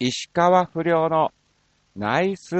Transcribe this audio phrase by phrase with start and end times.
[0.00, 1.30] 石川不良の
[1.94, 2.50] ナイス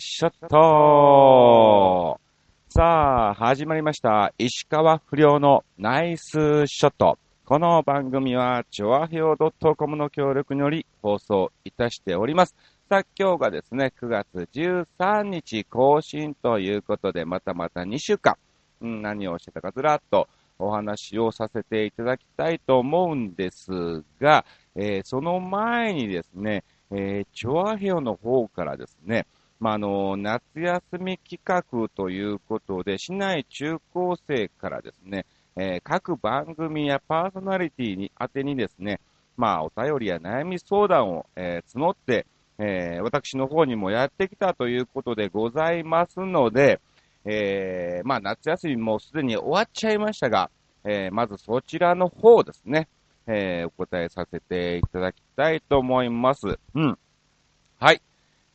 [0.00, 2.20] ショット
[2.68, 4.34] さあ、始まりました。
[4.38, 7.16] 石川不良のナイスショット。
[7.44, 12.56] この番組は、チョアヘオ .com の協力により放送いたしております。
[12.88, 18.34] さあ、今日がですね、9月13日更新ということで、またまた2週間、
[18.80, 20.28] 何をしてたかずらっと
[20.58, 24.44] お話をさせていただきたいと思うんですが、
[24.76, 29.26] えーその前にですね、えー、チョアヘオの方からですね、
[29.60, 39.00] まあ、あの、夏休み企画ということで、市内中高生からですね、えー各番組やパーソナリティに宛てにですね、
[39.36, 42.26] まあ、お便りや悩み相談を、えー募って、
[42.58, 46.80] えー私の方にもやってきたということでございますので、
[47.24, 50.50] えーまあ、夏休みもすでに終わっちゃいましたが、
[50.84, 52.88] えーまずそちらの方ですね、
[53.26, 56.58] えーお答えさせていただきたいと思います。
[56.74, 56.98] うん。
[57.78, 58.00] はい。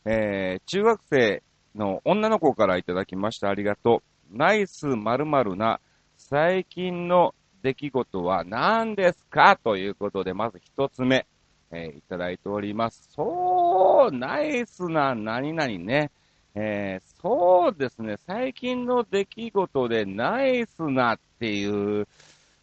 [0.04, 1.42] えー中学生
[1.74, 3.48] の女の子からいただきました。
[3.48, 4.36] ありがとう。
[4.36, 5.80] ナイス〇〇な
[6.16, 9.58] 最近の出来事は何ですか？
[9.62, 11.26] ということで、まず一つ目、
[11.70, 13.08] えーいただいております。
[13.14, 16.10] そう、ナイスな何々ね。
[16.54, 22.08] えーそうですね、最近の出来事でナイスなっていう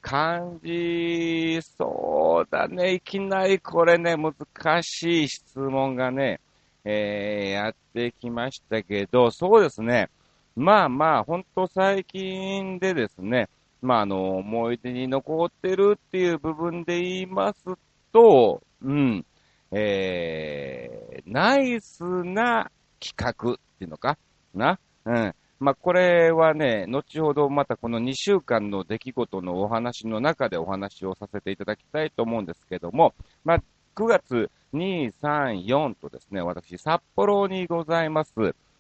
[0.09, 4.33] 感じ、そうだね、いきなりこれね、難
[4.81, 6.39] しい質問がね、
[6.86, 10.09] えーやってきましたけど、そうですね、
[10.55, 13.50] まあまあ、本当最近でですね、
[13.81, 17.66] まああの、思い出に残ってるっていう部分で言います
[18.13, 19.25] と、うん、
[19.72, 24.17] えー、ナイスな企画っていうのか
[24.55, 24.80] な？
[25.05, 25.35] うん。
[25.59, 33.63] まあ、これはね、後ほどまたこの2週間の出来事のお話の中でお話をさせていただきたいと思うんですけども、まあ、
[33.95, 38.33] 9月2、3、4とですね、私、札幌にございます、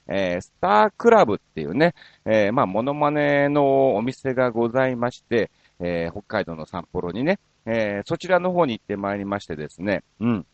[0.07, 5.49] えースタークラブっていうね、えーまあ、モノマネのお店がございまして、
[5.79, 10.45] えー北海道の札幌にね、えーそちらの方に行ってまいりましてですね、うん。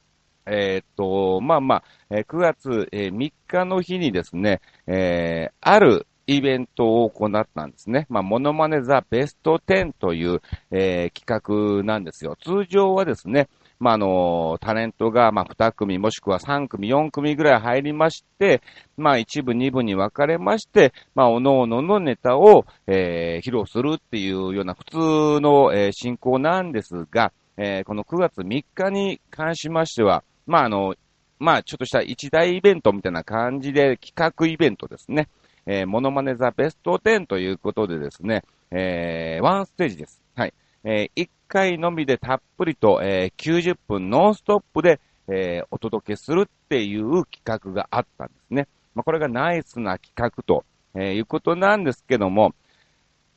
[0.46, 8.06] えっと、まあまあ、9月、3日の日にですね、えーあるイベントを行ったんですね。
[8.10, 10.42] まあ、モノマネザベスト10という、
[10.72, 12.36] えー企画なんですよ。
[12.44, 18.62] 通常はですね、まあ、あの、タレントが、ま、2組もしくは3組、4組ぐらい入りまして、
[18.96, 30.96] まあ、1部、2部に分かれまして、まあ、おのののネタを、えー披露するっていうような普通の、えー進行なんですが、えーこの9月3日に関しましては、まあ、あの、
[31.40, 35.28] まあ、ちょっとした一大イベントみたいな感じで企画イベントですね。
[35.66, 40.22] えーモノマネザベスト10ということでですね、えーワンステージです。
[40.36, 40.54] はい。
[40.84, 48.68] え1回のみでたっぷりと、えー90分ノンストップで、えーお届けするっていう企画があったんですね。
[48.96, 50.66] まあ、これがナイスな企画と、
[50.96, 52.54] えーいうことなんですけども、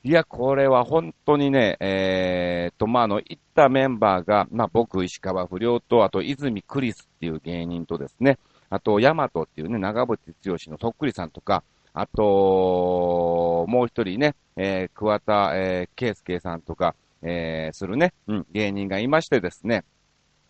[0.06, 8.38] いや、これは本当にね、えーと、まあ、あの、行ったメンバーが、まあ、僕、石川不良と、あと、泉クリスっていう芸人とですね、
[8.70, 11.64] あと、ヤマトっていうね、長渕剛のそっくりさんとか、
[11.98, 19.82] あと、もう一人ね、えー、桑田、えー、圭介さんとか、えー、するね、うん、芸人がいましてですね、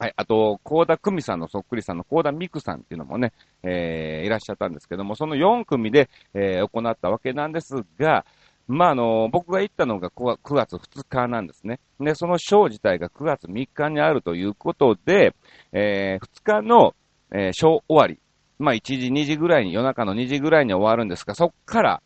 [0.00, 8.26] はい、あと、高田久美さんのそっくりさんの高田美久さんっていうのもね、えー、いらっしゃったんですけども、その4組で、えー、行ったわけなんですが、
[8.66, 11.78] まあ、あの、僕が行ったのが9月2日なんですね。
[12.00, 15.36] で、そのショー自体が9月3日にあるということで、
[15.70, 16.96] えー、2日の、
[17.32, 18.18] えー、ショー終わり、
[18.58, 22.02] まあ、1時、2時ぐらいに、夜中の2時ぐらいに終わるんですが、そっから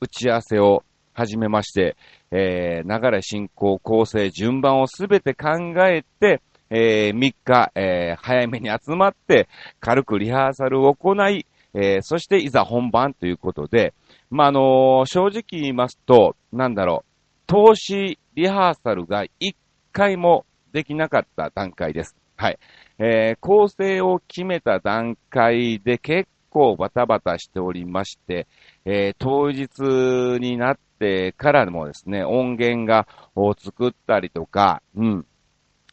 [0.00, 0.82] 打ち合わせを
[1.12, 1.96] 始めまして、
[2.30, 5.50] えー、流れ、進行、構成、順番をすべて考
[5.86, 9.48] えて、えー、3日、えー、早めに集まって、
[9.80, 13.94] 軽くリハーサルを行い、えー、そしていざ本番ということで、
[14.30, 17.14] まあ、あのー正直言いますと、なんだろう、
[17.46, 19.54] 投資リハーサルが1
[19.92, 22.16] 回もできなかった段階です。
[22.36, 22.58] はい。
[22.98, 28.46] えー構成を決めた段階で結構バタバタしておりまして、
[28.84, 35.26] えー当日になってからもですね、音源がを作ったりとか、うん。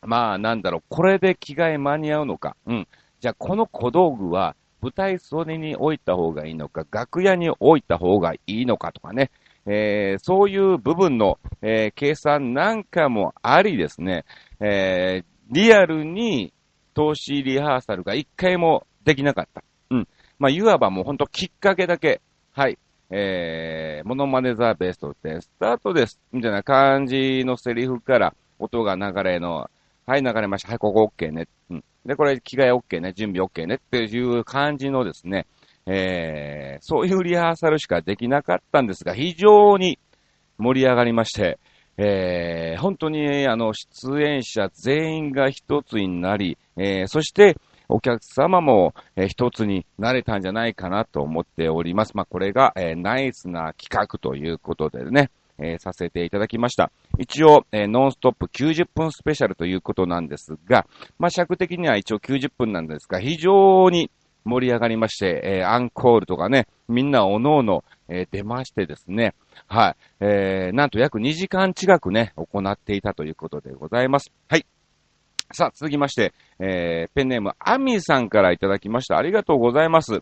[0.04, 2.88] まあ、なんだろう、これで着替え間に合うのか、うん。
[3.20, 9.30] じゃあ、この小道具は舞台袖に置いた方がいいのか、楽屋に置いた方がいいのかとかね、
[9.66, 14.26] えーそういう部分の、えー計算なんかもありですね、
[14.60, 16.54] えーリアルに
[16.94, 19.64] 投資リハーサルが一回もできなかった。
[19.90, 20.08] うん。
[20.40, 22.22] まあ、いわばもうほんときっかけだけ。
[22.52, 22.78] はい。
[23.10, 26.20] えー、モノマネザーベストでスタートです。
[26.32, 29.70] みたいな感じのセリフから音が流れの、
[30.06, 30.70] はい、流れました。
[30.70, 31.48] はい、ここ OK ね。
[31.70, 31.84] うん。
[32.06, 35.46] で、これ着替え OK ね、準備 OK ねっていう感じのですね、
[35.86, 40.00] えー、そういうリハーサルしかできなかったんですが、非常に
[40.58, 41.60] 盛り上がりまして、
[41.98, 47.58] えー、本当に、あの、出演者全員が一つになり、えー、そして、
[47.90, 52.16] お客様も、えー、一つになれたんじゃないかなと思っております。
[52.16, 55.30] まあ、これが、えー、ナイスな企画ということでね、
[55.60, 56.92] えー、させていただきました。
[57.20, 60.88] 一応、えー、ノンストップ90分スペシャルということなんですが、
[61.20, 64.10] まあ、尺的には一応90分なんですが、非常に
[64.44, 69.34] 盛り上がりまして、えー、アンコールとかね、みんなおのおの、え、出ましてですね、
[69.68, 74.32] はい、えー、なんと約2時間近くね、行っていたということでございます。
[74.48, 74.66] はい。
[75.54, 79.18] さあ、続きまして、えー、ペンネーム、アミさんからいただきました。
[79.18, 80.22] ありがとうございます。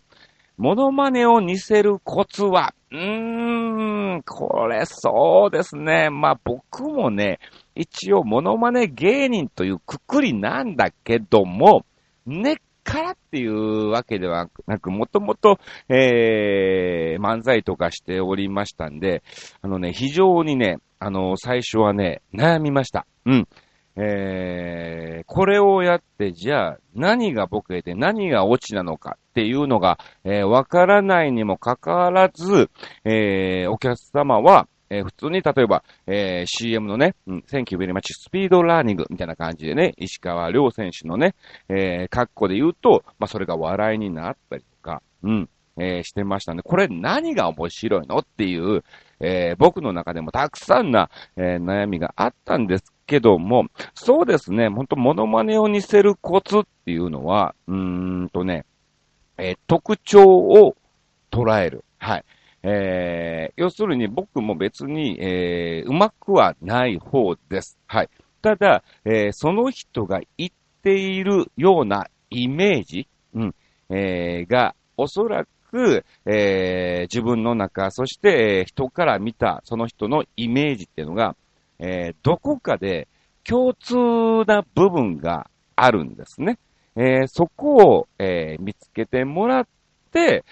[0.56, 6.10] モノマネを似せるコツは、うーん、これそうですね。
[6.10, 7.38] まあ僕もね、
[7.74, 11.86] 一応モノマネ芸人というくくりなんだけども、
[12.26, 19.22] 根っからっていうわけではなく、もともと、えー、漫才とかしておりましたんで、
[19.62, 23.06] あのね、非常にね、あの、最初はね、悩みました。
[23.26, 23.48] うん。
[23.96, 32.70] えー、これをやって、じゃあ、何がボケで何がオチなのかっていうのが、えー、わからないにもかかわらず、
[33.04, 41.34] えー、お客様は、えー、普通に例えば、えー、CM のね、うん、Thank you very much スピードラーニングみたいな感じでね、石川亮選手のね、
[41.68, 45.48] えー、格好で言うと、まあ、それが笑いになったりとか、うん、
[45.78, 46.62] えー、してましたね。
[46.62, 48.82] これ何が面白いのっていう、
[49.20, 58.64] えー、僕の中でもたくさんな、えー、悩みがあったんですけども、そうですね、ほんとモノマネを似せるコツっていうのは、うーんとね、
[59.38, 60.76] えー、特徴を
[61.30, 61.84] 捉える。
[61.98, 62.24] はい。
[62.62, 67.78] えー、要するに僕も別に、えー、うまくはない方です。
[67.86, 68.10] はい。
[68.42, 70.50] ただ、えー、その人が言っ
[70.82, 73.54] ているようなイメージ、うん、
[73.88, 81.36] えー、が、おそらく、えー、自分の中、そして、え、人から見たその人のイメージっていうのが、
[81.78, 83.08] えー、どこかで
[83.44, 83.94] 共通
[84.46, 86.58] な部分があるんですね。
[86.96, 89.68] えー、そこを、えー、見つけてもらっ
[90.10, 90.44] て、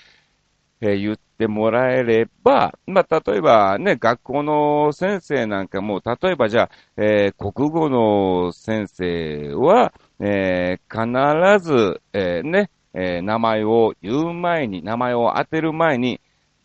[0.81, 16.21] えー、言ってもらえれば、まあ、例えばね、学校の先生なんかも、例えばじゃあ、えー、国語の先生は、えー、必ず、えー、ね、えー、名前を言う前に、名前を当てる前に、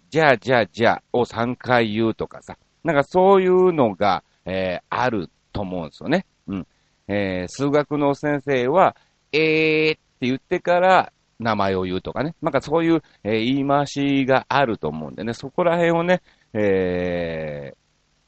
[0.09, 6.25] じゃあ、じゃあ、じゃあ、を3回言うとかさ、なんかそういうのが、えー、あると思うんですよね。
[6.47, 6.67] うん。
[7.07, 8.95] えー、数学の先生は、
[9.31, 12.35] えーって言ってから名前を言うとかね。
[12.41, 16.21] なんかそういう、えー、言い回しがあると思うんでね、そこら辺をね、
[16.53, 17.73] え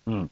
[0.08, 0.32] ー、うん。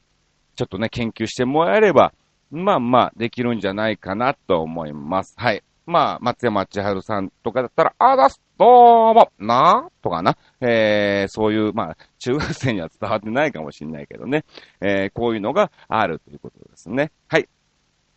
[0.56, 2.12] ちょっとね、研究してもらえれば、
[2.50, 5.34] まあまあ、できるんじゃないかなと思います。
[5.36, 5.64] はい。
[5.86, 9.88] まあ、松山千春さんとかだったら、あだす、どうも、な？
[10.00, 10.36] とかな？
[10.60, 14.44] えー、そういう、まあ、中学生には伝わってないかもしれないけどね。
[14.80, 17.10] えー、こういうのがあるということですね。
[17.28, 17.48] はい。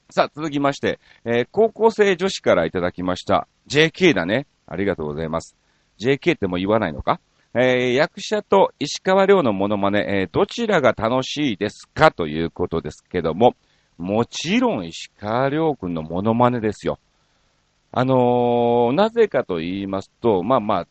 [0.10, 3.48] さあ、続きまして、えー、高校生女子からいただきました。
[3.68, 4.48] JK だね。
[4.66, 5.58] ありがとうございます。
[6.00, 7.20] JK ってもう言わないのか？
[7.54, 12.12] えー、役者と石川亮のモノマネ、えー、どちらが楽しいですか？
[12.12, 13.56] ということですけども、
[13.98, 17.00] もちろん石川亮君のモノマネですよ。
[17.92, 20.88] あのー、なぜかと言いますと、まあまあ、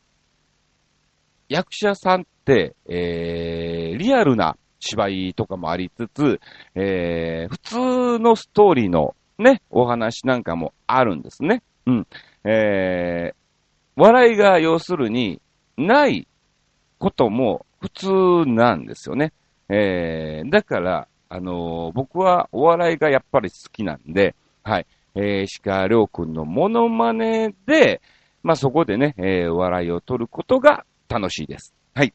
[1.48, 6.40] 役者さんって、えー、リアルな芝居とかもありつつ、
[6.74, 11.62] えー、普通のストーリーのね、お話なんかもあるんですね。
[11.86, 12.06] うん。
[12.44, 13.34] えー、
[13.96, 15.40] 笑いが要するに、
[15.76, 16.26] ない
[16.98, 19.32] ことも普通なんですよね。
[19.68, 24.86] えー、だから、あのー、僕はお笑いがやっぱり好きなんで、はい。
[25.14, 28.00] えー、石川亮君のモノマネで、
[28.42, 31.74] まあ、そこでね、えー、笑いを取ることが楽しいです。
[31.94, 32.14] はい。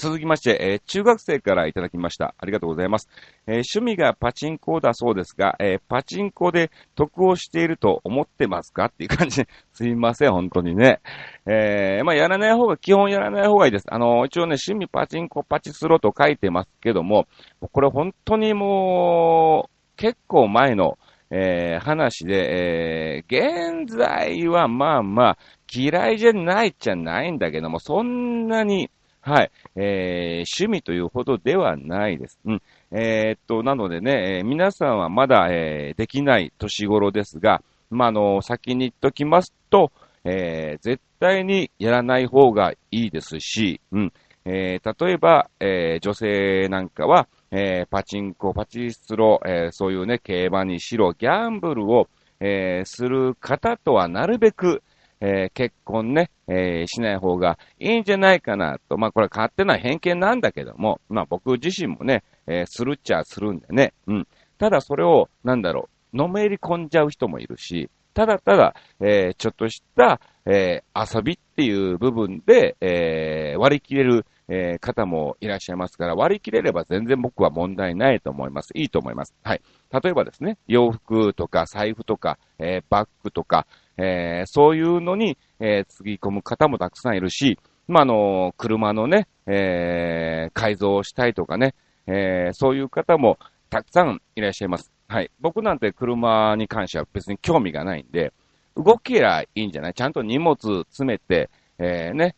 [0.00, 2.34] 続きまして、えー、中学生からいただきました。
[2.38, 3.08] ありがとうございます。
[3.46, 8.86] えー、趣味がパチンコだそうですが、えー、パチンコで得をしていると思ってますか？
[8.86, 11.00] っていう感じ、 すいません、本当にね。
[11.46, 13.86] えまあ、やらない方が、基本やらない方がいいです。
[13.90, 17.26] あの、一応ね、趣味パチンコパチスロと書いてますけども、
[17.72, 20.98] これ本当にもう、結構前の、
[21.32, 25.38] え話で、え現在はまあまあ、
[25.72, 28.90] 嫌いじゃないっちゃないんだけども、そんなに、
[29.22, 29.50] はい。
[29.76, 32.38] えー、趣味というほどではないです。
[32.46, 32.62] うん。
[32.90, 39.92] えー、っと、なのでね、えー、皆さんはまだ、えー、できない年頃ですが、まあ、の、先に言っときますと、
[40.24, 44.12] えー、絶対にやらない方がいいですし、うん。
[44.46, 52.08] えー、例えば、えー、女性なんかは、えー、パチンコ、パチスロ、えー、そういうね、競馬にしろ、ギャンブルを、
[52.40, 54.82] えー、する方とはなるべく、
[55.20, 58.96] えー、結婚ね、えー、しない方がいいんじゃないかなと。
[58.96, 63.92] まあ、これ勝手な偏見なんだけども、まあ、僕自身もね、えー、するっちゃするんでね。
[64.06, 64.28] うん。
[64.58, 78.70] ただそれを、なんだろう、のめり込んじゃう人もいるし、ただただ、えー、ちょっとした、えー、遊びっていう部分で、えー、割り切れる、えー、方もいらっしゃいますから、割り切れれば全然僕は問題ないと思います。
[78.74, 79.34] いいと思います。
[79.44, 79.62] はい。
[80.02, 83.66] 例えばですね、洋服とか財布とか、えー、バッグとか、
[84.02, 91.74] えー、そういうのに、えー、つぎ込む方もたくさんいるし、まあ、の、車のね、えー、改造をしたいとかね、
[92.06, 93.38] えー、そういう方も
[93.68, 94.90] たくさんいらっしゃいます。
[95.08, 95.30] はい。
[95.40, 98.32] 僕なんて車に関しては別に興味がないんで、
[98.76, 99.94] 動けりいいんじゃない？
[99.94, 102.36] ちゃんと荷物詰めて、えー、ね、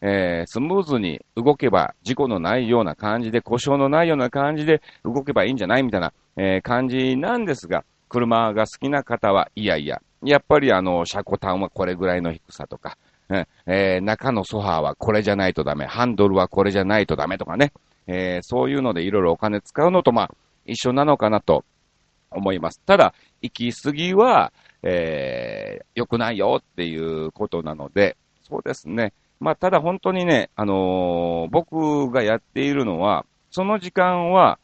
[0.00, 5.84] えー、スムーズに動けば、事故のないような感じで、故障のないような感じで動けばいいんじゃない？
[5.84, 12.96] みたいな、えー、感じなんですが、車が好きな方は、いやいや、やっぱりあの、車庫端はこれぐらいの低さとか、
[13.66, 17.72] えー、中のソファーはこれじゃないとダメ、ハンドルはこれじゃないとダメとかね、
[18.06, 20.30] えー、そういうのでいろいろお金使うのと、まあ、
[20.64, 21.64] 一緒なのかなと
[22.30, 22.80] 思います。
[22.80, 29.12] ただ、行き過ぎは、えー、良くないよっていうことなので、そうですね。
[29.40, 34.58] まあ、ただ本当にね、あのー、僕がやっているのは、その時間は、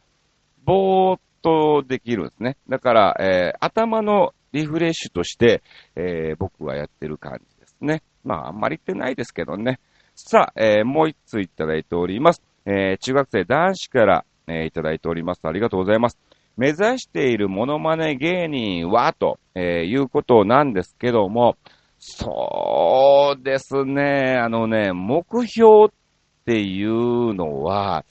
[0.65, 2.57] ぼーっとできるんですね。
[2.67, 5.61] だから、えー、頭のリフレッシュとして、
[5.95, 8.01] えー、僕はやってる感じですね。
[8.23, 9.79] まあ、あんまり言ってないですけどね。
[10.15, 12.41] さあ、えー、もう一ついただいております。
[12.65, 15.41] えー、中学生男子から、えー、いただいております。
[15.43, 16.17] ありがとうございます。
[16.55, 21.57] 目指しているモノマネ芸人は、と、え、いうことなんですけども、
[21.99, 25.89] そうですね、あのね、目標っ
[26.45, 28.05] ていうのは、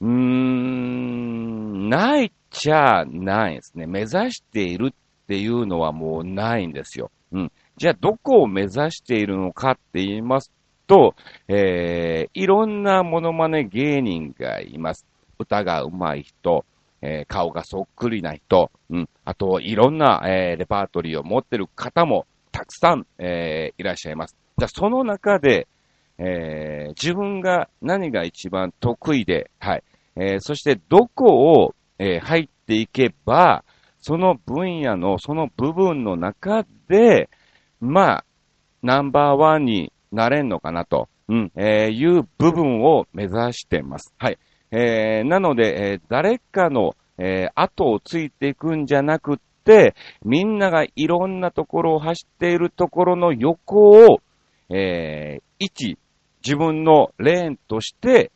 [0.00, 3.86] うーん、ないっちゃないですね。
[3.86, 4.94] 目指している
[5.28, 7.10] っていうのはもうないんですよ。
[7.32, 7.52] うん。
[7.76, 10.50] じゃあ、どこを目指しているのかって言います
[10.86, 11.14] と、
[11.48, 15.06] えー、いろんなモノマネ芸人がいます。
[15.38, 16.64] 歌が上手い人、
[17.02, 19.08] えー、顔がそっくりな人、うん。
[19.26, 24.36] あと、いろんな、えー、レパートリーを持ってる方もたくさん、えー、いらっしゃいます。
[24.56, 25.68] じゃあ、その中で、
[26.16, 29.84] えー、自分が何が一番得意で、はい。
[30.16, 33.62] えー、そしてどこを、えー、入っていけば、
[34.08, 37.28] その分野の、その部分の中で、
[37.78, 38.24] まあ、
[38.82, 44.14] ナンバーワンになれんのかなと、うん、えー、いう部分を目指してます。
[44.16, 44.38] はい。
[44.70, 54.22] えー、なので、えー、誰かの、え、後をついていくんじゃなくって、みんながいろんなところを走っているところの横を、
[54.70, 55.98] えー、一、
[56.42, 58.32] 自分のレーンとして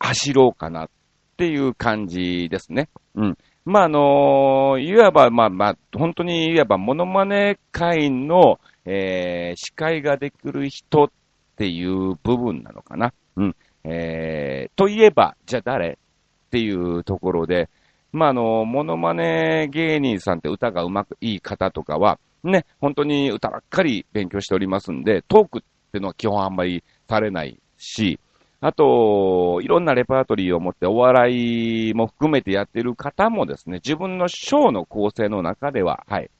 [0.00, 0.88] 走ろうかなっ
[1.36, 2.88] ていう感じですね。
[3.14, 3.38] うん。
[3.64, 11.10] まあ、あのー、いわば、まあまあ、本当にいわばモノマネ会の、えー、司会ができる人っ
[11.56, 13.12] ていう部分なのかな。
[13.36, 13.56] うん。
[13.84, 15.98] えー、といえば、じゃあ誰
[16.46, 17.68] っていうところで、
[18.12, 25.62] まあ、あの、モノマネ芸人さんって歌がうまくいい方とかは、ね、本当に歌ばっかり勉強しておりますんで、トークっ
[25.92, 28.18] てのは基本あんまりされないし、
[28.62, 36.30] あと、いろんなレパートリーを持ってお笑いも含めてやってる方もですね、自分のショーの構成の中では、はい、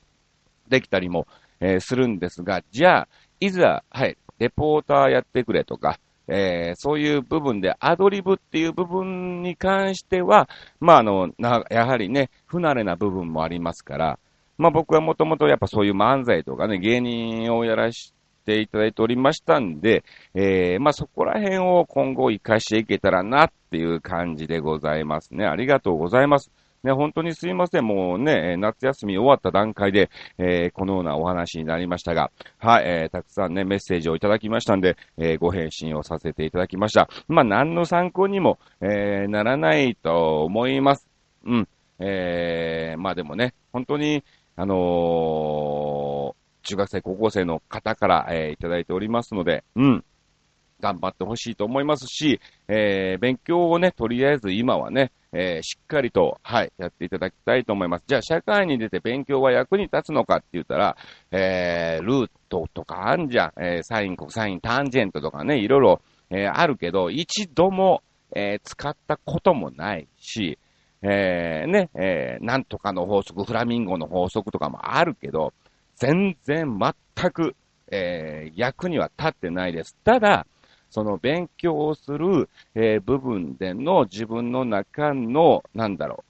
[0.69, 1.27] できたりも、
[1.61, 3.09] えー、するんですが、じゃあ、
[3.41, 5.99] いざ、はい、レポーターやってくれとか、
[6.29, 10.49] えー、そういう部分でアドリブっていう部分に関しては、
[10.79, 14.19] まあ、あの、な、やはりね、不慣れな部分もありますから、
[14.59, 20.05] まあ僕はもともとやっぱそういう漫才とかね、芸人をやらしていただいておりましたんで、
[20.35, 25.47] えー、まあそこら辺を今後活かしていけたらなっていう感じでございますね。
[25.47, 26.51] ありがとうございます。
[26.83, 27.85] ね、本当にすいません。
[27.85, 37.11] もうね、夏休み終わった段階で、えー、このようなお話になりましたが、はい、えー、たくさんね、メッセージをいただきましたんで、えー、ご返信をさせていただきました。
[37.29, 41.07] まあ、何の参考にも、えー、ならないと思います。
[41.45, 41.69] うん。
[41.99, 44.25] えー、まあでもね、本当に、
[44.57, 44.79] あのー、
[46.63, 50.05] 中学生、高校生の方から、えー、いただいておりますので、うん。
[50.81, 58.05] 頑張ってほしいと思いますし、えー、勉強をね、とりあえず今はね、えー、しっかりと、はい、やっていただきたいと思います。
[58.07, 60.97] じゃあ、社会に出て勉強は役に立つのかって言ったら、
[61.31, 63.53] えー、ルートとかあんじゃん。
[63.61, 66.01] えー、サイン、コサイン、タンジェントとかね、いろいろ、
[66.31, 68.03] えー、あるけど、一度も、
[68.35, 70.59] えー、使ったこともないし、
[71.03, 75.53] えー、ね、えー、なんとかの法則、フラミンゴの法則とかもあるけど、
[76.01, 77.55] 全然全く、
[77.93, 79.95] えー、役には立ってないです。
[80.03, 80.47] ただ、
[80.89, 86.25] その勉強をする、えー、部分での自分の中の、なんだろ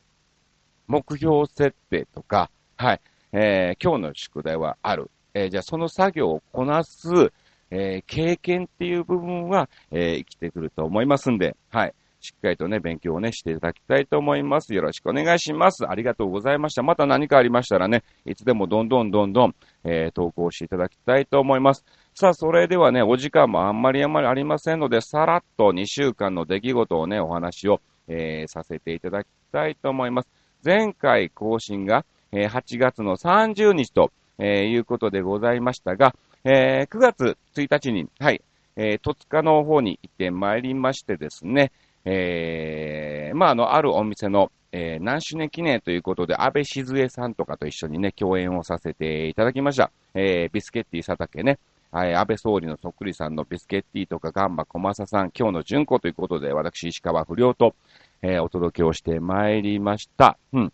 [0.88, 3.00] う、目標設定とか、はい、
[3.32, 5.08] えー、今日の宿題はある。
[5.34, 7.32] えー、じゃあその作業をこなす、
[7.70, 11.94] えー、経験っていう部分は、え生きてくると思いますんで、はい。
[12.20, 14.74] しっかりとね、勉強をね、していただきたいと思います。
[14.74, 15.86] よろしくお願いします。
[15.88, 16.82] ありがとうございました。
[16.82, 21.84] また何かありましたらね、いつでもどんどんどんどん、えー、投稿していただきたいと思います。
[22.14, 30.28] さあ、それではね、お時間もあんまりあんまりありませんので、さらっと2週間の出来事をね、お話を、えー、させていただきたいと思います。
[30.62, 38.42] 前回更新が、えー、8月の30日と、え、いうことでございましたが、え、9月1日に、はい、
[38.76, 41.72] えー、戸塚の方に行ってまいりましてですね、
[42.04, 49.90] えー、まあ、あの、あるお店の、えー、何周年記念ということで、安倍静江さんとかと一緒にね、共演をさせていただきました。
[50.14, 51.58] えー、ビスケッティ佐竹ね、
[51.90, 57.74] はい、安倍総理のそっくりさんのビスケッティとかガンバ小正さん、今日の順子ということで、私、石川不良と、
[58.22, 60.38] えー、お届けをしてまいりました。
[60.52, 60.72] うん。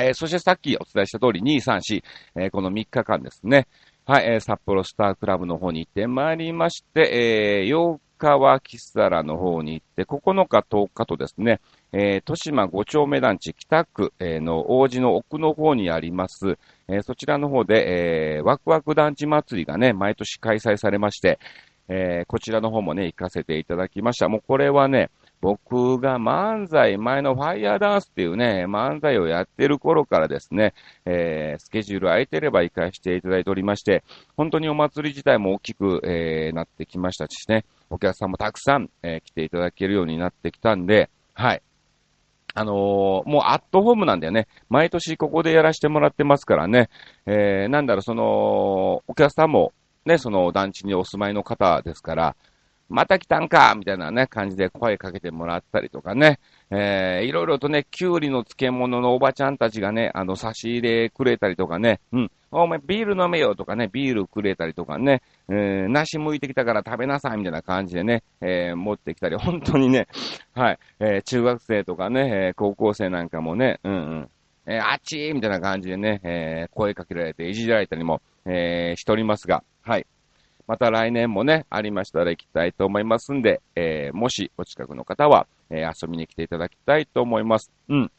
[0.00, 2.02] えー、そしてさっきお伝えした通り、2、3、4、
[2.36, 3.66] えー、この3日間ですね。
[4.06, 11.60] はい、えー、札幌スタークラブの方に行ってまいりまして、えー、8日はキスサラの方に行って、9日、10日とですね、
[11.92, 16.58] えー、豊島5丁目団地北区、えー、の王子の奥の方にあります、
[16.88, 21.38] えー、そちらの方で、えー、ワクワク団地祭りがね、毎年開催されまして、
[21.88, 24.28] えー、こちらの方もね、行かせていただきました。
[24.28, 25.10] もうこれはね、
[25.40, 30.74] 僕が漫才、前のファイヤーダンスっていうね、漫才をやってる頃からですね、
[31.06, 34.02] えー、スケジュール空いてれば行かしていただいておりまして、
[34.36, 41.62] 本当にお祭り自体も大きく、えー、なってきましたしね、お客さんもたくさん、えー、来ていただけるようになってきたんで、はい。
[42.54, 44.48] あのー、もうアットホームなんだよね。
[44.68, 46.88] 毎年ここでやらせてもらってますからね。
[47.26, 49.72] えー、なんだろう、その、お客さんも、
[50.04, 52.36] ね、その団地にお住まいの方ですから、
[52.88, 56.38] また来たんかみたいなね、感じで声かけてもらったりとかね、
[56.70, 70.08] えー、いろいろとね、きゅうりの漬物のおばちゃんたちがね、あの、差し入れくれたりとかね、うん、お前ビール飲めよとかね、ビールくれたりとかね、えー、梨剥いてきたから食べなさいみたいな感じでね、えー、持ってきたり、本当にね、
[70.54, 74.30] はい、えー、中学生とかね、えー、高校生なんかもね、うんうん、
[74.66, 80.06] えー、あっちーみたいな感じでね、えー、声かけられていじられたりも、えー、しておりますが、はい。
[80.68, 87.72] また来年もね、ありましたら行きたいと思いますんで、えー、もしお近くの方は、えー、遊びに来ていただきたいと思います。
[87.88, 88.12] うん。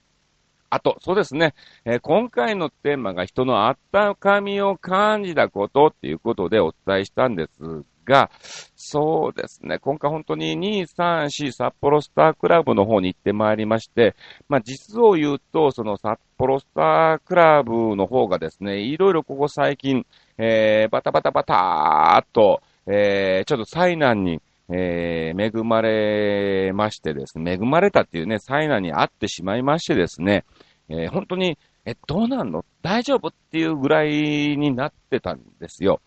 [0.71, 1.53] あと、そうですね、
[1.85, 8.31] えー、今回のテーマが人の温かみを感じたことっていうことでお伝えしたんですが、
[8.75, 14.15] そうですね、今回本当に2、3、4札幌スタークラブの方に行ってまいりまして、
[14.47, 20.05] まあ実を言うと、その札幌スタークラブの方がですね、いろいろここ最近、
[20.39, 30.45] えー、バタバタバターっと、えー、ちょっと災難に、えー、恵まれましてですね、恵まれたっていうね、災難に遭ってしまいましてですね、
[30.87, 32.63] えー、本当に、え、どうなんの？
[32.81, 34.09] 大丈夫っていうぐらい
[34.57, 36.01] になってたんですよ。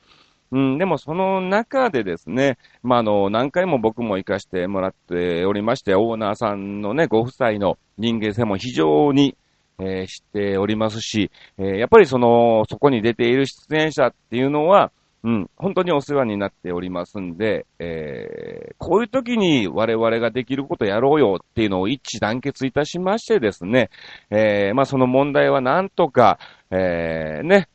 [0.51, 9.37] うん、でもその中でですね、まあ、あの、何回も僕も行かしてもらっておりまして、オーナーさんのね、ご夫妻の人間性も非常に、
[9.81, 14.93] えー、知っておりますし、えー、やっぱりその、そこに出ている出演者っていうのは、
[15.25, 23.91] うん、本当にお世話になっておりますんで、えー、こういう時に我々ができることやろうよっていうのを一致団結いたしましてですね、
[24.31, 26.41] えー、まあその問題はなんとか、
[26.73, 27.69] えー、ね、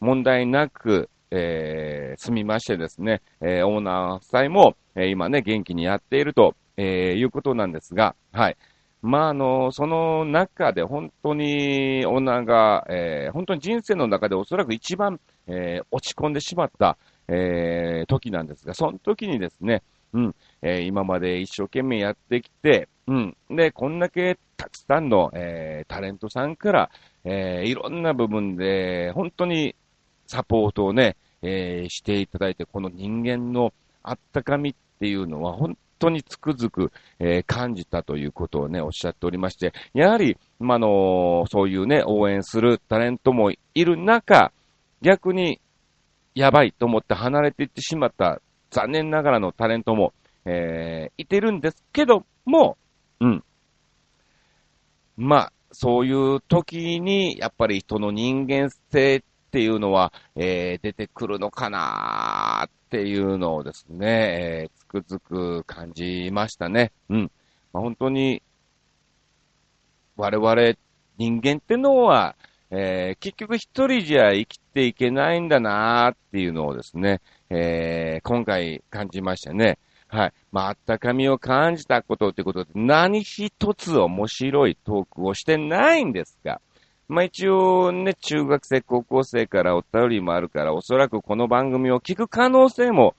[0.00, 8.56] 問題なく、えー、済みましてですね、えー、オーナー夫妻も、えー、今ね、元気にやっていると、えー、いうことなんですが、はい。
[9.02, 19.82] まあ、あの、その中で本当にオーナーが、えー、本当に人生の中でおそらく一番、えー、落ち込んでしまった、えー、時なんですが、その時にですね、
[20.12, 26.90] うん、えー、今まで一生懸命やってきて、うん、で、こんだけたくさんの、えー、タレントさんから、
[27.24, 29.76] えー、いろんな部分で、本当に
[30.26, 44.52] サポートをね、えー、していただいて、この人間のあったかみっていうのは、本当につくづく、えー、感じたということをね、おっしゃっておりまして、やはり、まあのそういうね、応援するタレントもいる中、
[45.02, 45.60] 逆に、
[46.34, 50.12] やばいと思って離れていってしまった残念ながらのタレントも、
[50.44, 52.76] えー、いてるんですけども、
[53.20, 53.44] うん。
[55.16, 66.92] まあ、そういう時に、やっぱり人の人間性っていうのは、えー、出てくるのかなっていうのをですね、えー、くづく感じましたね。
[67.08, 67.30] うん。
[67.72, 68.42] まあ、本当に、
[70.16, 70.76] 我々
[71.18, 72.34] 人間ってのは、
[72.70, 77.20] えー、結局一人じゃ生きていけないんだなーっていうのをですね、
[77.50, 79.78] えー、今回感じましたね。
[80.08, 80.32] はい。
[80.52, 86.60] まあ、あったかみを感じたことってことで、何一つ面白いトークをしてないんですが、
[87.08, 93.16] まあ一応ね、中学生、高校生からお便りもあるから、おそらくこの番組を聞く可能性も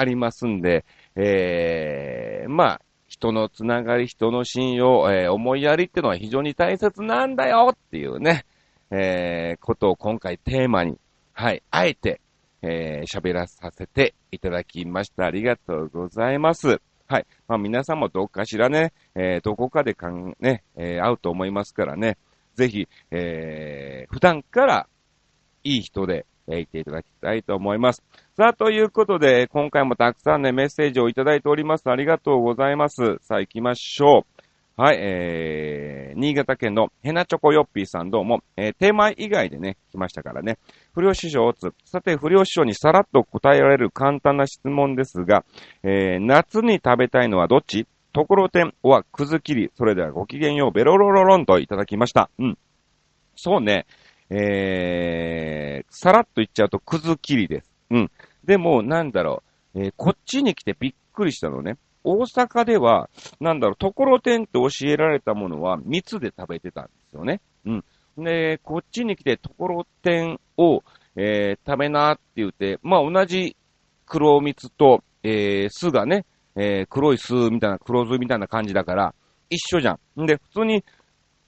[0.00, 8.46] ありますんで、えー、まあ、人のつながり、人の信用、えー、思いやりってのは非常に大切なんだよっていうね、
[8.90, 10.96] えー、ことを今回テーマに、
[11.34, 12.22] はい、あえて、
[12.62, 15.26] えー、喋らさせていただきました。
[15.26, 16.80] ありがとうございます。
[17.06, 17.26] はい。
[17.46, 22.16] まあ皆さんもどっかしらね、えー、どこかでかん、ね、えー、会うと思いますからね、
[22.54, 24.88] ぜひ、えー、普段から
[25.62, 28.02] いい人で、え、いていただきたいと思います。
[28.40, 31.90] さあ、ということで、今回もたくさんね、メッセージをいただいております。
[31.90, 33.18] ありがとうございます。
[33.20, 34.24] さあ、行きましょ
[34.78, 34.80] う。
[34.80, 40.56] はい、えー、新潟県のヘナチョコヨッピーさんどうも、えー、テーマ以外でね、来ましたからね。
[40.94, 41.74] 不良師匠をつ。
[41.84, 45.44] さて、不良師匠にさらっと答えられる簡単な質問ですが、
[45.82, 47.86] えー、夏に食べたいのはどっち？
[48.14, 49.70] ところてんはくず切り。
[49.74, 52.30] それではごきげんよう、ベロロロロンといただきました。
[52.38, 52.58] うん。
[53.36, 53.84] そうね。
[54.30, 57.70] えー、さらっと言っちゃうとくず切りです。
[57.90, 58.10] うん。
[58.50, 59.44] でも、なんだろ
[59.76, 61.78] う、えー、こっちに来てびっくりしたのね。
[62.02, 63.08] 大阪では、
[63.38, 67.40] なんだろう、ところてんって教えられたものは蜜で食べてたんですよね。
[67.64, 67.84] うん。
[68.18, 70.82] で、こっちに来てところてんを、
[71.14, 73.56] えー、食べなって言って、まあ同じ
[74.04, 79.14] 黒蜜と、えー、酢がね、えー、黒い酢みたいな、黒酢みたいな感じだから、
[79.48, 80.22] 一緒じゃん。
[80.22, 80.84] んで、普通に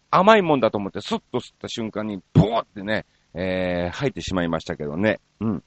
[0.09, 5.19] 甘いもんだと思ってスッと吸った瞬間に、ボーってね、えー、吐いてしまいましたけどね。
[5.41, 5.65] うん。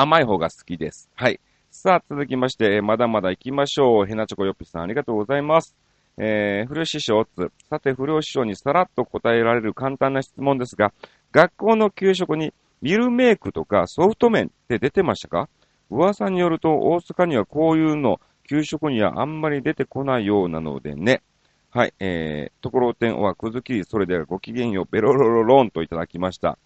[0.00, 1.10] 甘い方が好きです。
[1.16, 1.40] はい。
[1.72, 4.06] さあ、続きまして、まだまだ行きましょう。
[4.06, 5.76] ヘナチョコヨッピさん、ありがとうございます。
[6.16, 7.50] えー、不良師匠つ。
[7.68, 10.92] さて、不良師匠にさらっと答えられる簡単な質問ですが、
[11.32, 15.48] 学校の給食にミルメイクとかソフト麺って出てましたか？
[15.90, 21.22] 噂によると大阪にはこういうの給食にはあんまり出てこないようなのでね。
[21.70, 26.56] はい、えー、ところてんはくずきり、それではごきげんよう、ベロロロロンといただきました。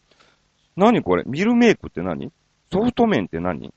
[0.77, 1.25] 何これ？
[1.27, 2.31] ミルメイクって何？
[2.73, 3.75] ソフト麺って何？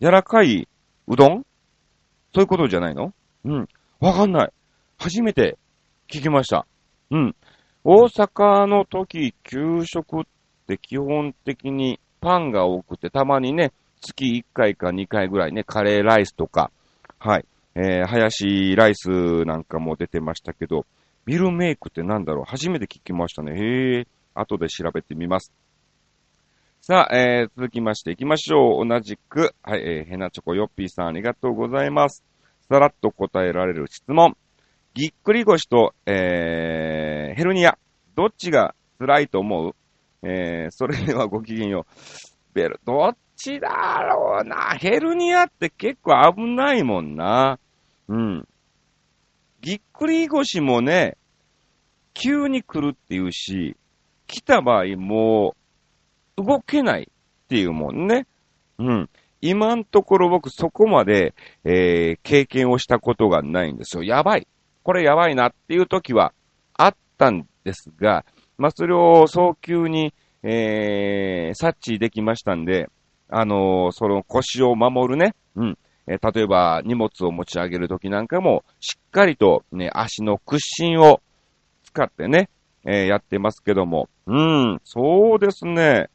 [0.00, 0.68] 柔らかい
[1.06, 1.46] うどん？
[2.34, 3.14] そういうことじゃないの？
[3.44, 3.68] うん。
[4.00, 4.52] わかんない。
[4.98, 5.58] 初めて
[6.08, 6.66] 聞きました。
[7.10, 7.36] うん。
[7.84, 10.24] 大阪の時、給食っ
[10.66, 16.70] て基本的にパンが多くて、たまにね、月1回か2回ぐらいね、カレーライスとか、
[17.18, 17.44] はい、
[17.76, 20.84] えー、ハヤシライスなんかも出てましたけど、
[21.26, 22.44] ミルメイクってなんだろう？
[22.44, 23.52] 初めて聞きましたね。
[23.52, 25.52] へえ、後で調べてみます。
[26.84, 28.88] さあ、えー、続きまして行きましょう。
[28.88, 32.24] 同じく、はい、えー、ヘナチョコヨッピーさんありがとうございます。
[32.68, 34.36] さらっと答えられる質問。
[34.92, 37.78] ぎっくり腰と、えー、ヘルニア。
[38.16, 39.76] どっちが辛いと思う？
[40.26, 41.92] えー、それではごきげんよう。
[42.52, 44.76] ベル、どっちだろうな。
[44.76, 47.60] ヘルニアって結構危ないもんな。
[48.08, 48.48] うん。
[49.60, 51.16] ぎっくり腰もね、
[52.12, 53.76] 急に来るっていうし、
[54.26, 55.61] 来た場合もう
[56.36, 58.26] 動けないっていうもんね。
[58.78, 59.10] うん。
[59.40, 64.04] 今んところ僕そこまで、えー、経験をしたことがないんですよ。
[64.04, 64.46] やばい。
[64.84, 66.32] これやばいなっていう時は
[66.74, 68.24] あったんですが、
[68.56, 72.88] まあ、それを早急に、えー、察知できましたんで、
[73.28, 75.78] あのー、その腰を守るね、うん。
[76.06, 81.20] えー、例えば荷物を持ち上げるときなんかも、しっかりとね、足の屈伸を
[81.84, 82.48] 使ってね、
[82.84, 84.08] えー、やってますけども。
[84.26, 86.08] うん、そうですね。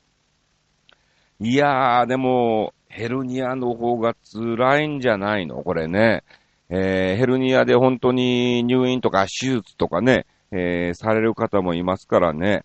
[1.39, 5.62] いやー、でも、ヘルニアの方が辛いんじゃないの？
[5.62, 6.23] これね。
[6.69, 12.63] えー、ヘルニアで本当に入院とか手術とかね、えー、される方もいますからね。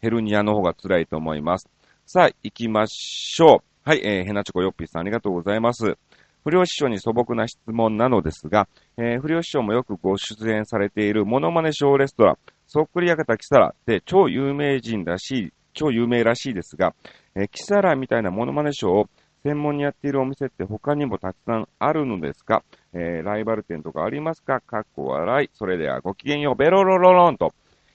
[0.00, 1.68] ヘルニアの方が辛いと思います。
[2.06, 3.88] さあ、行きましょう。
[3.88, 5.98] はい、えー、ヘナチョコヨッピーさんありがとうございます。
[6.42, 16.94] 不良師匠に素朴な質問なのですが、えー、不良師匠もよくご出演されているモノマネショーレストラン、そっくり館キサラで超有名人らしい、超有名らしいですが、
[17.38, 19.08] え、キサラみたいなモノマネショーを
[19.44, 22.64] 専門にやっているお店って他にもたくさんあるのですか？
[22.94, 24.60] えー、ライバル店とかありますか？
[24.60, 25.50] かっこ笑い。
[25.52, 27.52] それではごきげんよう、ベロロロロンと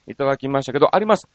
[0.08, 1.28] いただきましたけど、あります。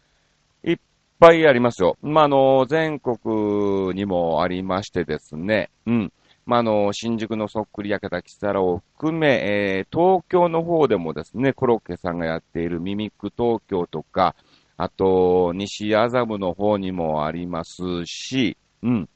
[0.64, 0.76] いっ
[1.18, 1.96] ぱいありますよ。
[2.00, 5.70] まあ、あの、全国にもありましてですね。
[5.86, 6.12] うん。
[6.46, 14.36] まあ、あの、新宿のそっくり焼けたキサラを含め、えー、東京の方でもですね、コロッケさんがやっているミミック東京とか、
[14.76, 19.08] あと、西麻布の方にもありますし、うん。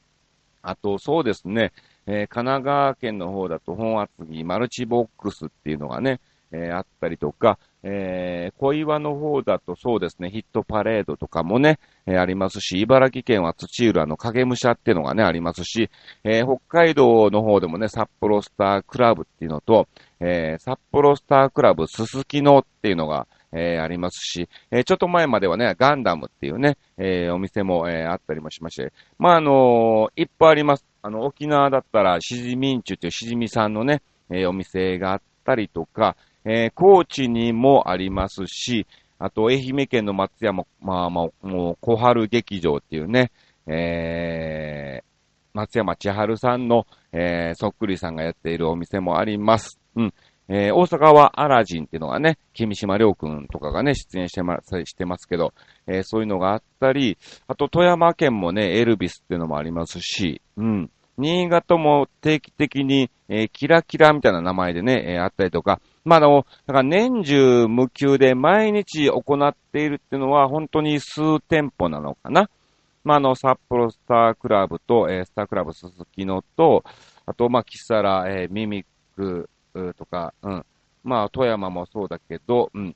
[0.63, 1.71] あと、そうですね、
[2.07, 6.19] えー、神奈川県の方だと本厚木マルチボックスっていうのがね、
[6.51, 15.89] えー、あったりとか、えー、小岩の方だとそうですね、ヒットパレードとかもね、えー、ありますし、茨城県は土浦の影武者っていうのがね、ありますし、
[16.23, 19.87] えー、北海道の方でもね、札幌スタークラブっていうのと、
[20.19, 30.85] えー、札幌スタークラブすすきのっていうのが、えー、ありますし、え、ちょっと前まではね、ガンダムっていうね、え、お店も、え、あったりもしまして、まあ、あの、いっぱいあります。
[31.01, 38.87] あの、沖縄だったら、しじみんちゅうっていうしじみさんのね、え、お店があったりとか、え、高知にもありますし、
[39.19, 43.31] あと、愛媛県の松山、まあまあ、もう、小春劇場っていうね、
[43.67, 45.11] えー、
[45.53, 49.79] 松山千春さんの、えー、そっくりさんがやっているお店もあります。
[49.95, 50.13] うん。
[50.53, 55.53] えー、大阪はアラジンっていうのがね、君島良くんとかがね、出演してま、してますけど、
[55.87, 60.91] えー、そういうのがあったり、あと富山県もね、エルビスっていうのもありますし、うん。
[61.17, 72.49] 新潟も定期的に、えー、キラキラみたいな名前でね、えー、あったりとか、まあ、あの、だから年中無休で毎日行っているっていうのは本当に数店舗なのかな。
[73.05, 76.83] まあ、あの、札幌スタークラブと、えー、スタークラブ鈴木のと、
[77.25, 78.85] あと、まあ、キサラ、えー、ミミッ
[79.15, 79.49] ク
[79.97, 80.65] とか、うん。
[81.03, 82.95] まあ、富山もそうだけど、うん。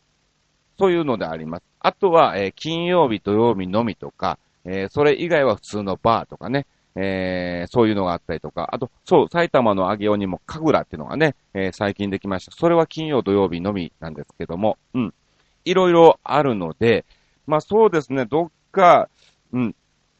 [0.77, 1.63] そういうのであります。
[1.79, 12.51] あとは、えー、金曜日、土曜日のみとか、えー、それ以外は普通のバーとかね、えー、そういうのがあったりとか、あと、そう、埼玉の上尾にも神楽っていうのがね、え、最近できました。
[12.51, 15.13] それは金曜、土曜日のみなんですけども、うん。
[15.65, 17.05] いろいろあるので、
[17.47, 19.09] まあそうですね、どっか、
[19.51, 19.75] うん、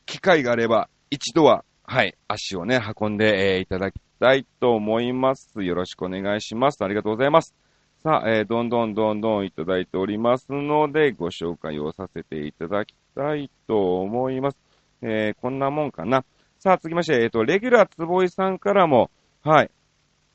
[0.05, 5.61] 機会があれば、一度は、はい、足をね、運んで、え、いただきたいと思います。
[5.61, 6.83] よろしくお願いします。
[6.83, 7.53] ありがとうございます。
[8.01, 14.57] さあ、えー、どんどんどんどんいただいておりますので、ご紹介をさせていただきたいと思います。
[15.03, 16.25] えー、こんなもんかな。
[16.57, 19.11] さあ、続きまして、えっ、ー、と、レギュラーつぼいさんからも、
[19.43, 19.69] はい、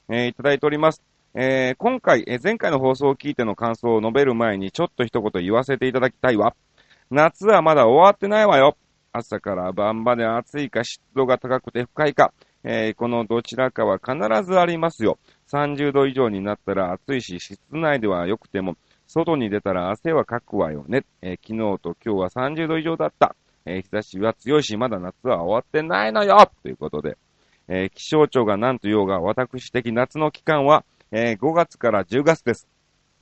[0.09, 1.03] えー、いただいております。
[1.35, 6.55] えー、今回、えー、前回の放送を聞いての感想を述べる前に、ちょっと一言言わせていただきたいわ。
[7.11, 8.77] 夏はまだ終わってないわよ。
[9.13, 12.33] 朝から晩まで暑いか湿度が高くて不快か、
[12.65, 15.19] えー、このどちらかは必ずありますよ。
[15.51, 21.05] 30度以上になったら暑いし、室内では良くても、外に出たら汗はかくわよね。
[21.23, 23.35] えー、昨日と今日は30度以上だった。
[23.67, 27.17] えー、日差しは強いし、まだ夏は終わってないのよということで、
[27.69, 32.69] えー、気象庁が何と言おうが、私的夏の期間は、えー、5月から10月です。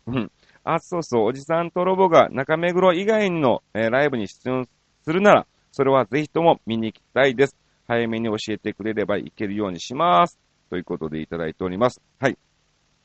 [0.07, 0.33] うん。
[0.65, 4.69] あ、そうそう、おじさんとロボが中目黒以外の、えライブに出演
[5.03, 7.57] するなら、それはぜひとも見に行きたいです。
[7.89, 10.39] 早めに教えてくれれば行けるようにします。
[10.71, 12.03] ということでいただいております。
[12.21, 12.37] はい。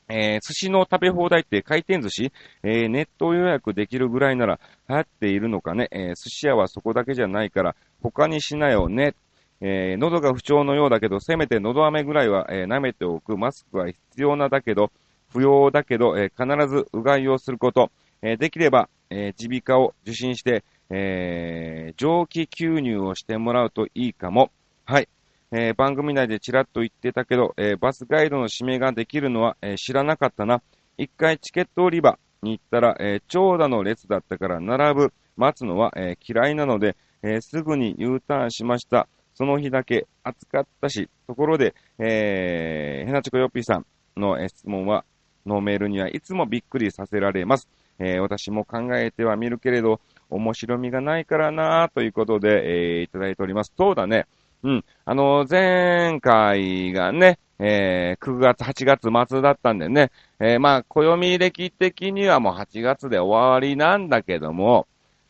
[0.08, 9.14] えー、寿司の食べ放題って回転寿司、えー、ネット予約できるぐらいなら流行っているのかね、えー、寿司屋はそこだけじゃないから他にしなよね。
[9.62, 13.38] えー、喉が不調のようだけど、せめて喉飴ぐらいは、えー、舐めておく。
[13.38, 14.90] マスクは必要なだけど、
[15.32, 17.90] 不要だけど、えー、必ずうがいをすること。
[18.20, 24.50] えー、できれば、えー、耳鼻科を受診して、えー、蒸気吸入をしてもらうといいかも。
[24.86, 25.08] はい。
[25.50, 30.62] えー、番組内でちらっと言ってたけど、えー、バスガイドの指名ができるのは、えー、知らなかったな。
[30.98, 39.08] 一回チケット売り場に行ったら、え長蛇の列だったから並ぶ、待つのは、え嫌いなので、えすぐに U ターンしました。
[39.32, 43.86] その日だけ暑かったし、ところで、えー、ヘナチコヨッピーさん
[44.20, 45.04] の質問は、
[45.46, 47.68] のメールにはいつもびっくりさせられます。
[47.98, 53.72] え、私も考えてはみるけれど、面白みがないからなということで、え、いただいております。
[53.76, 54.26] そうだね。
[54.64, 54.84] うん。
[55.04, 64.86] あの、前回がね、えー、9月、8月末だったんでね、えー、まあ、暦歴的にはもう8月で終わりなんだけども、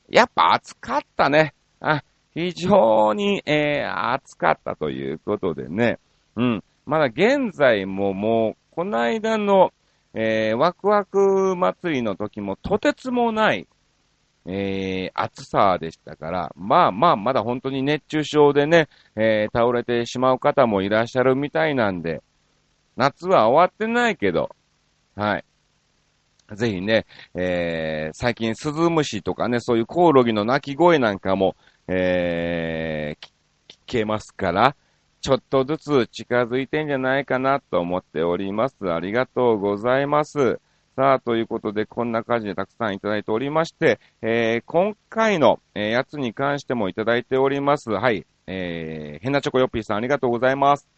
[0.09, 1.53] やっぱ暑かったね。
[1.81, 5.99] あ、非常に、えー、暑かったということでね、
[6.37, 6.64] うん。
[6.87, 9.73] まだ現在ももう、この間の、
[10.14, 13.66] えー、ワクワク祭りの時もとてつもない、
[14.46, 22.22] えー、暑さでしたから、まあまあ、まだ本当に熱中症でね、えー、倒れてしまう方もいらっしゃるみたいなんで、
[22.96, 24.54] 夏は終わってないけど、
[25.16, 25.44] はい。
[26.52, 31.57] ぜひね、えー、最近、スズムシとかね、そういうコオロギの鳴き声なんかも、
[31.88, 33.30] えー、聞
[33.87, 34.76] けますから、
[35.22, 38.76] ちょっとずつ近づいてんじゃないかなと思っております。
[38.92, 40.61] ありがとうございます。
[40.96, 47.90] さあ、ということで、こんな感じでたくさんいただいておりまして、えー、今回の、えー、やつに関してもいただいております。
[47.90, 48.24] はい。
[48.46, 50.88] えー、変なチョコヨッピーさんありがとうございます。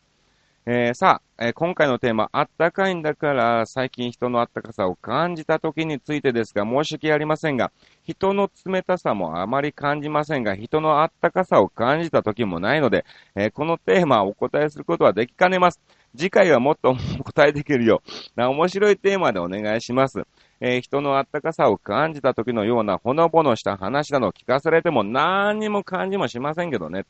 [0.66, 15.80] えー、さあ、えー、今回のテーマ、あったかいんだから、最近人のあったかさを感じた時についてですが、申し訳ありませんが、人の冷たさもあまり感じませんが、人のあったかさを感じた時もないので、えー、このテーマをお答えすることはできかねます。
[16.16, 20.22] 次回はもっと答えできるような面白いテーマでお願いします。
[20.61, 27.05] えー、人のあったかさを感じた時のようなほのぼのした話など聞かされても何にも感じもしませんけどね。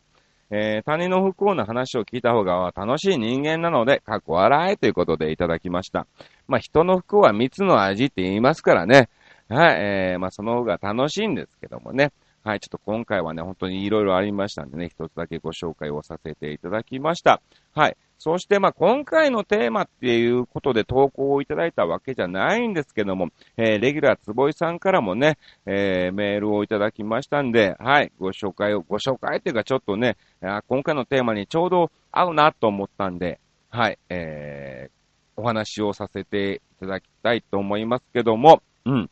[0.51, 6.07] えー、他人の不幸な話を聞いた方が楽しい人間なので、かっこ笑えということでいただきました。
[6.47, 9.09] まあ、人の不幸は蜜の味って言いますからね。
[9.49, 12.12] はい、えー、まあ、その方が楽しいんですけどもね。
[12.45, 17.40] はい、ちょっと今回はね、本当に色々ありましたんでね、一つだけご紹介をさせていただきました。
[17.75, 17.97] はい。
[18.19, 39.11] そして、ま、今回のテーマっていうことで投稿をいただいたわけじゃないんですけども、えー、レギュラー坪井さんからもね、えー、メールをいただきましたんで、はい、ご紹介を、ご紹介っていうかちょっとね、あ今回のテーマにちょうど合うなと思ったんで、はい、えー、お話をさせていただきたいと思いますけども、うん。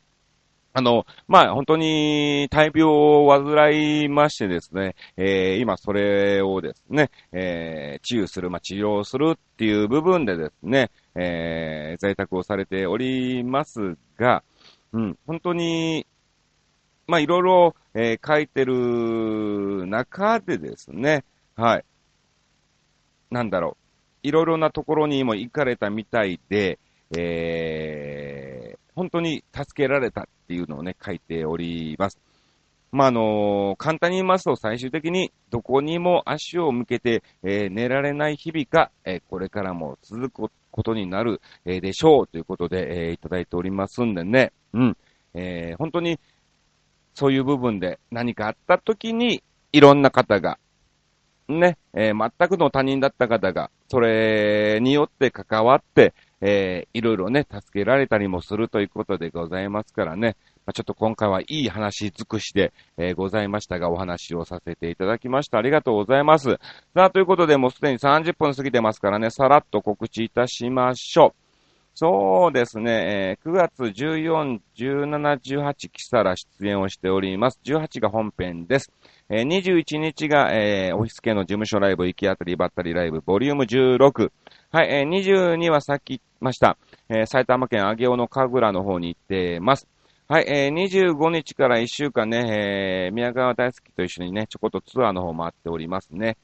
[0.76, 14.42] あの、まあ、本当に大病を患いましてですね、えー、今それをですね、えー、治癒する、まあ、治療するっていう部分でですね、えー、在宅をされておりますが、
[14.92, 16.08] うん、本当に、
[17.06, 21.84] まあ、いろいろ、えー、書いてる中でですね、はい。
[23.30, 23.76] なんだろ
[24.24, 24.26] う。
[24.26, 26.80] いろいろなところにも行かれたみたいで、
[27.16, 28.23] えー、
[28.94, 32.18] 本当に助けられたっていうのをね、書いております。
[32.92, 44.96] まあ、あの、簡単に言いますと最終的にどこにも足を向けて、えー、寝られない日々が、えー、これからも続くことになる、えでしょうということで、えいただいておりますんでね、うん、
[45.34, 46.18] え本当に
[47.14, 50.58] そういう部分で何かあった時にいろんな方が、
[51.48, 56.12] ね、え全くの他人だった方が、それによって関わって、
[56.46, 60.36] えー、いろいろね、助けられたりもするということでございますからね。
[60.66, 65.56] まあ、ちょっと今回はいい話尽くしで、えー、ございましたが、お話をさせていただきました。
[65.56, 66.58] ありがとうございます。
[66.94, 71.44] さあ、ということで、もうすでに30分過ぎてますからね、さらっと告知いたしましょう。
[71.96, 77.60] そうですね、えー、9月14、17、18、キサラ出演をしております。
[77.64, 78.92] 18が本編です。
[79.30, 84.32] えー、21日が、えー、オフィス系の事務所ライブ、行き当たりばったりライブ、ボリューム16。
[84.74, 86.76] はい、えー、22はさっき言いました。
[87.08, 89.86] えー、埼玉県上尾の神楽の方に行ってます。
[90.26, 96.36] はい、えー、25日から1週間ね、えー、宮川大好きと一緒にね、ちょこっとツアーの方回っておりますね。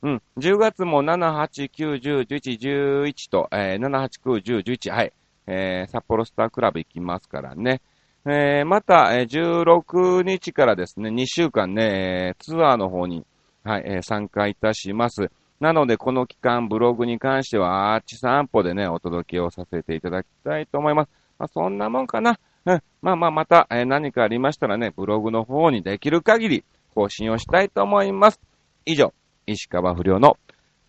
[0.00, 2.58] うん、10月も7、8、9、10、11、
[3.04, 5.12] 11と、えー、7、8、9、10、11、はい、
[5.46, 7.82] えー、札幌スタークラブ行きますからね。
[8.24, 13.26] えー、また、えー、16日からですね、2週間ね、えツアーの方に、
[13.62, 15.30] はい、えー、参加いたします。
[15.60, 21.10] なので、この期間、ブログに関しては、アーチ散歩でね、お届けをさせていただきたいと思います。
[21.38, 22.38] まあ、そんなもんかな。
[22.64, 22.82] うん。
[23.02, 28.40] まあまあ、また、えー、何かありましたらね、ブログの方にできる限り更新をしたいと思います。
[28.86, 29.12] 以上、
[29.46, 30.36] 石川不良の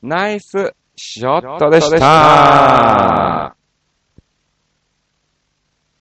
[0.02, 3.59] ナイスショットでした。